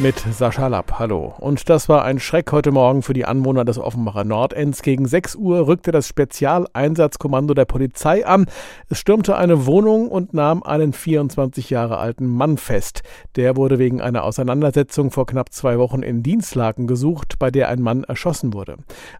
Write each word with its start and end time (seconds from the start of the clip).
mit 0.00 0.18
Sascha 0.32 0.66
Lapp. 0.68 0.98
Hallo. 0.98 1.34
Und 1.38 1.68
das 1.68 1.90
war 1.90 2.04
ein 2.04 2.20
Schreck 2.20 2.52
heute 2.52 2.70
Morgen 2.70 3.02
für 3.02 3.12
die 3.12 3.26
Anwohner 3.26 3.66
des 3.66 3.76
Offenbacher 3.76 4.24
Nordends. 4.24 4.80
Gegen 4.80 5.06
6 5.06 5.36
Uhr 5.36 5.66
rückte 5.66 5.92
das 5.92 6.08
Spezialeinsatzkommando 6.08 7.52
der 7.52 7.66
Polizei 7.66 8.24
an. 8.24 8.46
Es 8.88 8.98
stürmte 8.98 9.36
eine 9.36 9.66
Wohnung 9.66 10.08
und 10.08 10.32
nahm 10.32 10.62
einen 10.62 10.94
24 10.94 11.68
Jahre 11.68 11.98
alten 11.98 12.26
Mann 12.26 12.56
fest. 12.56 13.02
Der 13.36 13.56
wurde 13.56 13.78
wegen 13.78 14.00
einer 14.00 14.24
Auseinandersetzung 14.24 15.10
vor 15.10 15.26
knapp 15.26 15.52
zwei 15.52 15.78
Wochen 15.78 16.02
in 16.02 16.22
Dienstlaken 16.22 16.86
gesucht, 16.86 17.38
bei 17.38 17.50
der 17.50 17.68
ein 17.68 17.82
Mann 17.82 18.04
erschossen 18.04 18.54
wurde. 18.54 18.76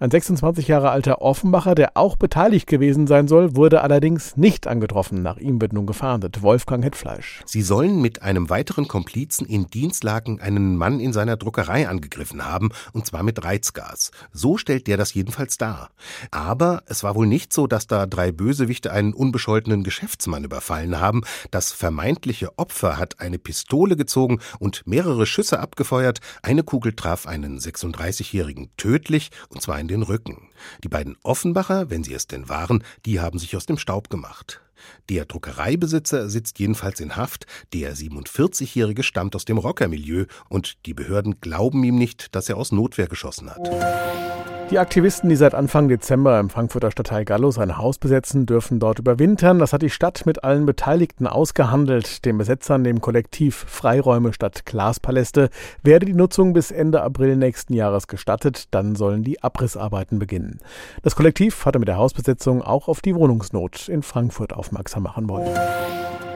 Ein 0.00 0.10
26 0.10 0.66
Jahre 0.66 0.90
alter 0.90 1.22
Offenbacher, 1.22 1.76
der 1.76 1.96
auch 1.96 2.16
beteiligt 2.16 2.66
gewesen 2.66 3.06
sein 3.06 3.28
soll, 3.28 3.54
wurde 3.54 3.82
allerdings 3.82 4.36
nicht 4.36 4.66
angetroffen. 4.66 5.22
Nach 5.22 5.36
ihm 5.36 5.60
wird 5.60 5.72
nun 5.72 5.86
gefahndet. 5.86 6.42
Wolfgang 6.42 6.84
Hetfleisch. 6.84 7.42
Sie 7.46 7.62
sollen 7.62 8.00
mit 8.00 8.22
einem 8.22 8.50
weiteren 8.50 8.88
Komplizen 8.88 9.46
in 9.46 9.68
Dienstlaken 9.68 10.40
einen 10.40 10.63
einen 10.64 10.76
Mann 10.76 11.00
in 11.00 11.12
seiner 11.12 11.36
Druckerei 11.36 11.88
angegriffen 11.88 12.44
haben, 12.44 12.70
und 12.92 13.06
zwar 13.06 13.22
mit 13.22 13.44
Reizgas. 13.44 14.10
So 14.32 14.56
stellt 14.58 14.86
der 14.86 14.96
das 14.96 15.14
jedenfalls 15.14 15.58
dar. 15.58 15.90
Aber 16.30 16.82
es 16.86 17.02
war 17.02 17.14
wohl 17.14 17.26
nicht 17.26 17.52
so, 17.52 17.66
dass 17.66 17.86
da 17.86 18.06
drei 18.06 18.32
Bösewichte 18.32 18.92
einen 18.92 19.14
unbescholtenen 19.14 19.84
Geschäftsmann 19.84 20.44
überfallen 20.44 21.00
haben. 21.00 21.22
Das 21.50 21.72
vermeintliche 21.72 22.58
Opfer 22.58 22.96
hat 22.98 23.20
eine 23.20 23.38
Pistole 23.38 23.96
gezogen 23.96 24.40
und 24.58 24.86
mehrere 24.86 25.26
Schüsse 25.26 25.60
abgefeuert. 25.60 26.20
Eine 26.42 26.62
Kugel 26.62 26.94
traf 26.94 27.26
einen 27.26 27.58
36-Jährigen 27.58 28.70
tödlich, 28.76 29.30
und 29.48 29.62
zwar 29.62 29.78
in 29.78 29.88
den 29.88 30.02
Rücken. 30.02 30.48
Die 30.82 30.88
beiden 30.88 31.16
Offenbacher, 31.22 31.90
wenn 31.90 32.04
sie 32.04 32.14
es 32.14 32.26
denn 32.26 32.48
waren, 32.48 32.82
die 33.04 33.20
haben 33.20 33.38
sich 33.38 33.56
aus 33.56 33.66
dem 33.66 33.78
Staub 33.78 34.10
gemacht. 34.10 34.60
Der 35.08 35.24
Druckereibesitzer 35.24 36.28
sitzt 36.28 36.58
jedenfalls 36.58 37.00
in 37.00 37.16
Haft, 37.16 37.46
der 37.72 37.94
47-Jährige 37.94 39.02
stammt 39.02 39.36
aus 39.36 39.44
dem 39.44 39.58
Rockermilieu 39.58 40.26
und 40.48 40.86
die 40.86 40.94
Behörden 40.94 41.40
glauben 41.40 41.84
ihm 41.84 41.96
nicht, 41.96 42.34
dass 42.34 42.48
er 42.48 42.56
aus 42.56 42.72
Notwehr 42.72 43.06
geschossen 43.06 43.50
hat. 43.50 44.53
Die 44.70 44.78
Aktivisten, 44.78 45.28
die 45.28 45.36
seit 45.36 45.54
Anfang 45.54 45.88
Dezember 45.88 46.40
im 46.40 46.48
Frankfurter 46.48 46.90
Stadtteil 46.90 47.24
Gallus 47.24 47.58
ein 47.58 47.76
Haus 47.76 47.98
besetzen, 47.98 48.46
dürfen 48.46 48.80
dort 48.80 48.98
überwintern. 48.98 49.58
Das 49.58 49.72
hat 49.72 49.82
die 49.82 49.90
Stadt 49.90 50.24
mit 50.24 50.42
allen 50.42 50.64
Beteiligten 50.64 51.26
ausgehandelt. 51.26 52.24
Den 52.24 52.38
Besetzern, 52.38 52.82
dem 52.82 53.00
Kollektiv 53.00 53.66
Freiräume 53.68 54.32
statt 54.32 54.64
Glaspaläste, 54.64 55.50
werde 55.82 56.06
die 56.06 56.14
Nutzung 56.14 56.54
bis 56.54 56.70
Ende 56.70 57.02
April 57.02 57.36
nächsten 57.36 57.74
Jahres 57.74 58.08
gestattet. 58.08 58.68
Dann 58.70 58.96
sollen 58.96 59.22
die 59.22 59.42
Abrissarbeiten 59.42 60.18
beginnen. 60.18 60.58
Das 61.02 61.14
Kollektiv 61.14 61.66
hatte 61.66 61.78
mit 61.78 61.88
der 61.88 61.98
Hausbesetzung 61.98 62.62
auch 62.62 62.88
auf 62.88 63.00
die 63.00 63.14
Wohnungsnot 63.14 63.88
in 63.88 64.02
Frankfurt 64.02 64.54
aufmerksam 64.54 65.02
machen 65.02 65.28
wollen. 65.28 65.54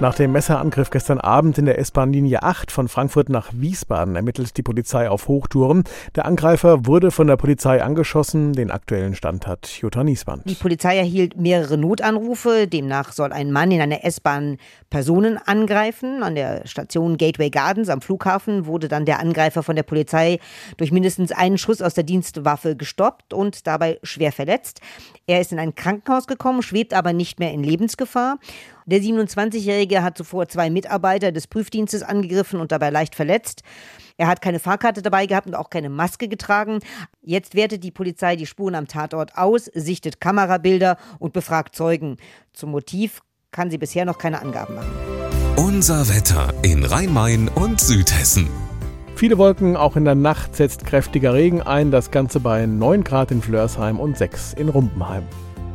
Nach 0.00 0.14
dem 0.14 0.32
Messerangriff 0.32 0.88
gestern 0.88 1.20
Abend 1.20 1.58
in 1.58 1.66
der 1.66 1.78
S-Bahn-Linie 1.78 2.42
8 2.42 2.72
von 2.72 2.88
Frankfurt 2.88 3.28
nach 3.28 3.50
Wiesbaden 3.52 4.16
ermittelt 4.16 4.56
die 4.56 4.62
Polizei 4.62 5.10
auf 5.10 5.28
Hochtouren. 5.28 5.84
Der 6.16 6.24
Angreifer 6.24 6.86
wurde 6.86 7.10
von 7.10 7.26
der 7.26 7.36
Polizei 7.36 7.82
angeschossen. 7.82 8.54
Den 8.54 8.70
aktuellen 8.70 9.14
Stand 9.14 9.46
hat 9.46 9.66
Jutta 9.66 10.02
Niesband. 10.02 10.48
Die 10.48 10.54
Polizei 10.54 10.96
erhielt 10.96 11.36
mehrere 11.36 11.76
Notanrufe. 11.76 12.66
Demnach 12.66 13.12
soll 13.12 13.30
ein 13.30 13.52
Mann 13.52 13.72
in 13.72 13.82
einer 13.82 14.02
S-Bahn 14.02 14.56
Personen 14.88 15.36
angreifen. 15.36 16.22
An 16.22 16.34
der 16.34 16.66
Station 16.66 17.18
Gateway 17.18 17.50
Gardens 17.50 17.90
am 17.90 18.00
Flughafen 18.00 18.64
wurde 18.64 18.88
dann 18.88 19.04
der 19.04 19.20
Angreifer 19.20 19.62
von 19.62 19.76
der 19.76 19.82
Polizei 19.82 20.38
durch 20.78 20.92
mindestens 20.92 21.30
einen 21.30 21.58
Schuss 21.58 21.82
aus 21.82 21.92
der 21.92 22.04
Dienstwaffe 22.04 22.74
gestoppt 22.74 23.34
und 23.34 23.66
dabei 23.66 23.98
schwer 24.02 24.32
verletzt. 24.32 24.80
Er 25.26 25.42
ist 25.42 25.52
in 25.52 25.58
ein 25.58 25.74
Krankenhaus 25.74 26.26
gekommen, 26.26 26.62
schwebt 26.62 26.94
aber 26.94 27.12
nicht 27.12 27.38
mehr 27.38 27.52
in 27.52 27.62
Lebensgefahr. 27.62 28.38
Der 28.90 29.00
27-Jährige 29.00 30.02
hat 30.02 30.18
zuvor 30.18 30.48
zwei 30.48 30.68
Mitarbeiter 30.68 31.30
des 31.30 31.46
Prüfdienstes 31.46 32.02
angegriffen 32.02 32.58
und 32.58 32.72
dabei 32.72 32.90
leicht 32.90 33.14
verletzt. 33.14 33.62
Er 34.16 34.26
hat 34.26 34.42
keine 34.42 34.58
Fahrkarte 34.58 35.00
dabei 35.00 35.26
gehabt 35.26 35.46
und 35.46 35.54
auch 35.54 35.70
keine 35.70 35.88
Maske 35.88 36.26
getragen. 36.26 36.80
Jetzt 37.22 37.54
wertet 37.54 37.84
die 37.84 37.92
Polizei 37.92 38.34
die 38.34 38.46
Spuren 38.46 38.74
am 38.74 38.88
Tatort 38.88 39.38
aus, 39.38 39.66
sichtet 39.66 40.20
Kamerabilder 40.20 40.96
und 41.20 41.32
befragt 41.32 41.76
Zeugen. 41.76 42.16
Zum 42.52 42.72
Motiv 42.72 43.20
kann 43.52 43.70
sie 43.70 43.78
bisher 43.78 44.04
noch 44.04 44.18
keine 44.18 44.42
Angaben 44.42 44.74
machen. 44.74 44.90
Unser 45.54 46.08
Wetter 46.08 46.52
in 46.62 46.84
Rhein-Main 46.84 47.48
und 47.48 47.80
Südhessen. 47.80 48.48
Viele 49.14 49.38
Wolken, 49.38 49.76
auch 49.76 49.94
in 49.94 50.04
der 50.04 50.16
Nacht 50.16 50.56
setzt 50.56 50.84
kräftiger 50.84 51.32
Regen 51.32 51.62
ein, 51.62 51.92
das 51.92 52.10
Ganze 52.10 52.40
bei 52.40 52.66
9 52.66 53.04
Grad 53.04 53.30
in 53.30 53.40
Flörsheim 53.40 54.00
und 54.00 54.18
6 54.18 54.54
in 54.54 54.68
Rumpenheim. 54.68 55.28